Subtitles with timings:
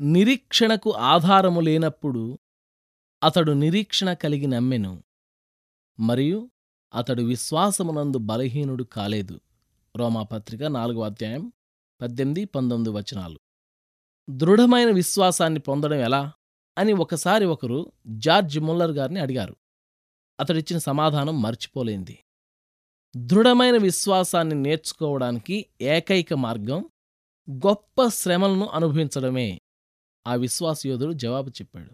[0.00, 2.38] నిరీక్షణకు ఆధారము లేనప్పుడు
[3.22, 5.04] అతడు నిరీక్షణ కలిగి నమ్మెను.
[6.00, 6.50] మరియు
[6.94, 9.40] అతడు విశ్వాసమునందు బలహీనుడు కాలేదు.
[9.96, 11.52] రోమాపత్రిక నాలుగో అధ్యాయం
[12.00, 13.40] పద్దెనిమిది పంతొమ్మిది వచనాలు.
[14.30, 16.32] దృఢమైన విశ్వాసాన్ని పొందడం ఎలా?
[16.78, 19.56] అని ఒకసారి ఒకరు జార్జ్ ముల్లర్ గారిని అడిగారు.
[20.40, 22.18] అతడిచ్చిన సమాధానం మర్చిపోలేంది.
[23.16, 26.90] దృఢమైన విశ్వాసాన్ని నేర్చుకోవడానికి ఏకైక మార్గం
[27.50, 29.60] గొప్ప శ్రమలను అనుభవించడమే.
[30.26, 31.90] ఆ విశ్వాసయోధుడు జవాబు చెప్పాడు.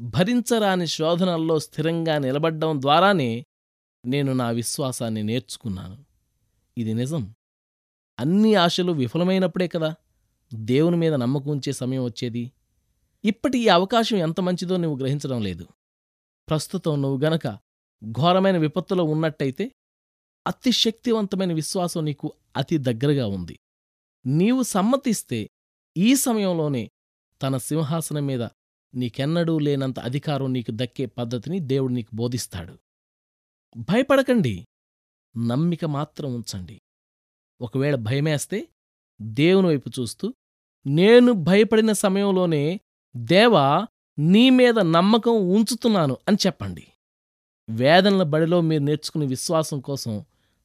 [0.00, 3.44] భరించరాని శోధనల్లో స్థిరంగా నిలబడ్డం ద్వారానే
[4.06, 6.04] నేను నా విశ్వాసాన్ని నేర్చుకున్నాను.
[6.78, 7.34] ఇది నిజం.
[8.18, 9.94] అన్ని ఆశలు విఫలమైనప్పుడే కదా?
[10.54, 12.52] దేవుని మీద నమ్మకం ఉంచే సమయం వచ్చేది.
[13.24, 15.66] ఇప్పటి ఈ అవకాశం ఎంత మంచిదో నువ్వు గ్రహించడం లేదు.
[16.48, 17.48] ప్రస్తుతం నువ్వు గనక
[18.10, 19.72] ఘోరమైన విపత్తులో ఉన్నట్టయితే
[20.46, 23.58] అతి శక్తివంతమైన విశ్వాసం నీకు అతి దగ్గరగా ఉంది.
[24.26, 25.50] నీవు సమ్మతిస్తే
[25.96, 26.90] ఈ సమయంలోనే
[27.42, 28.48] తన సింహాసనం మీద
[28.94, 32.78] నీకెన్నడూ లేనంత అధికారం నీకు దక్కే పద్ధతిని దేవుడు నీకు బోధిస్తాడు.
[33.76, 34.66] భయపడకండి.
[35.46, 36.80] నమ్మిక మాత్రం ఉంచండి.
[37.60, 38.68] ఒకవేళ భయమేస్తే
[39.22, 40.34] దేవుని వైపు చూస్తూ
[40.86, 42.80] నేను భయపడిన సమయంలోనే
[43.16, 43.86] దేవా
[44.18, 46.86] నీ మీద నమ్మకం ఉంచుతున్నాను అని చెప్పండి.
[47.70, 50.24] వేదనల బడిలో మీరు నేర్చుకునే విశ్వాసం కోసం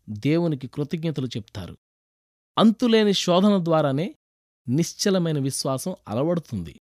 [0.10, 1.78] దేవునికి కృతజ్ఞతలు చెప్తారు.
[2.58, 4.16] అంతులేని శోధన ద్వారానే
[4.70, 6.82] నిశ్చలమైన విశ్వాసం అలవడుతుంది.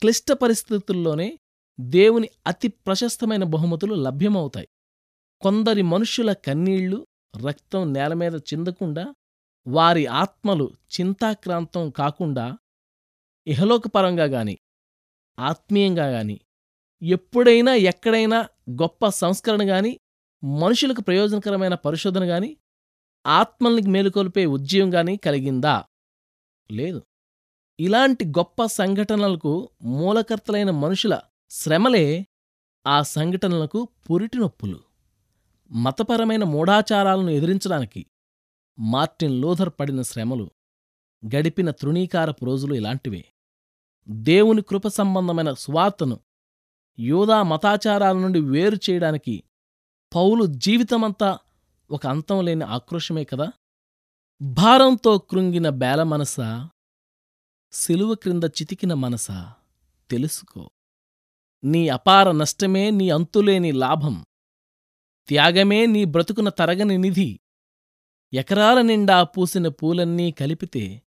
[0.00, 1.38] క్లిష్ట పరిస్థితుల్లోనే
[1.80, 4.68] దేవుని అతి ప్రశస్తమైన బహుమతులు లభ్యమవుతాయి.
[5.40, 7.06] కొందరి మనుష్యుల కన్నీళ్ళు
[7.46, 9.14] రక్తం నేలమీద చిందకుండా
[9.66, 12.58] వారి ఆత్మలు చింతాక్రాంతం కాకుండా
[13.46, 14.58] ఇహలోకపరంగా గాని
[15.38, 16.40] ఆత్మీయంగా గాని
[17.02, 20.00] ఎప్పుడైనా ఎక్కడైనా గొప్ప సంస్కరణ గాని
[20.44, 22.56] మనుషులకు ప్రయోజనకరమైన పరిశోధన గాని
[23.26, 25.84] ఆత్మల్ని మేలుకొల్పే ఉద్యమం గాని కలిగిందా?
[26.72, 27.02] లేదు.
[27.80, 31.20] ఇలాంటి గొప్ప సంఘటనలకు మూలకర్తలైన మనుషుల
[31.50, 32.26] శ్రమలే
[32.86, 34.80] ఆ సంఘటనలకు పురిటి నొప్పులు.
[35.72, 38.06] మతపరమైన మూఢాచారాలను ఎదిరించడానికి
[38.78, 40.50] మార్టిన్ లూథర్ పడిన శ్రమలు
[41.26, 43.24] గడిపిన తృణీకారపు రోజులు ఇలాంటివే.
[44.08, 46.20] దేవుని కృప సంబంధమైన సువార్తను
[46.98, 49.44] యూదా మతాచారాల నుండి వేరు చేయడానికి
[50.14, 51.38] పౌలు జీవితమంతా
[51.90, 53.52] ఒక అంతం లేని ఆక్రోషమే కదా?
[54.42, 56.36] భారంతో కృంగిన బేల మనస
[57.72, 59.54] సిలువ క్రింద చితికిన మనసా
[60.10, 60.70] తెలుసుకో.
[61.64, 64.24] నీ అపార నష్టమే నీ అంతులేని లాభం.
[65.28, 67.40] త్యాగమే నీ బ్రతుకున తరగని నిధి.
[68.32, 71.02] ఎకరాల నిండా పూసిన పూలన్నీ కలిపితే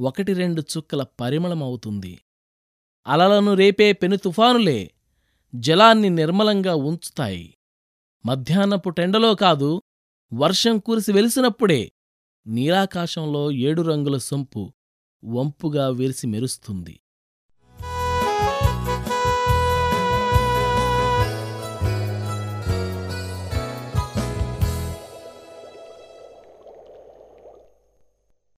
[0.00, 2.20] ఒకటి రెండు చుక్కల పరిమళమవుతుంది.
[3.06, 4.90] అలలను రేపే పెను తుఫానులే
[5.54, 7.56] జలాన్ని నిర్మలంగా ఉంచుతాయి.
[8.26, 9.82] మధ్యాహ్నపు టెండలో కాదు
[10.34, 11.92] వర్షం కురిసి వెలిసినప్పుడే
[12.46, 14.72] నీలాకాశంలో ఏడు రంగుల సొంపు
[15.24, 17.00] వంపుగా విరిసి మెరుస్తుంది.